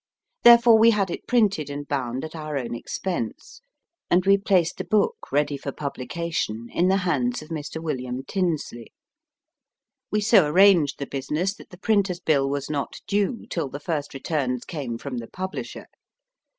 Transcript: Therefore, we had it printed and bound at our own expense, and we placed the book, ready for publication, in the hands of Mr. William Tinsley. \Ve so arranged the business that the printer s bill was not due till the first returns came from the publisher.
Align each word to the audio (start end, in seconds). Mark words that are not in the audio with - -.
Therefore, 0.41 0.79
we 0.79 0.89
had 0.89 1.11
it 1.11 1.27
printed 1.27 1.69
and 1.69 1.87
bound 1.87 2.25
at 2.25 2.35
our 2.35 2.57
own 2.57 2.73
expense, 2.73 3.61
and 4.09 4.25
we 4.25 4.35
placed 4.35 4.77
the 4.77 4.83
book, 4.83 5.31
ready 5.31 5.57
for 5.57 5.71
publication, 5.71 6.69
in 6.71 6.87
the 6.87 6.97
hands 7.05 7.43
of 7.43 7.49
Mr. 7.49 7.79
William 7.79 8.23
Tinsley. 8.23 8.91
\Ve 10.11 10.19
so 10.19 10.47
arranged 10.49 10.97
the 10.97 11.05
business 11.05 11.53
that 11.53 11.69
the 11.69 11.77
printer 11.77 12.13
s 12.13 12.19
bill 12.19 12.49
was 12.49 12.67
not 12.67 12.99
due 13.05 13.45
till 13.51 13.69
the 13.69 13.79
first 13.79 14.15
returns 14.15 14.65
came 14.65 14.97
from 14.97 15.17
the 15.19 15.27
publisher. 15.27 15.85